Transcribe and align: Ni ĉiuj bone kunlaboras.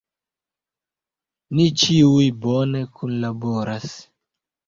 Ni 1.59 1.67
ĉiuj 1.83 2.25
bone 2.45 2.81
kunlaboras. 2.97 3.93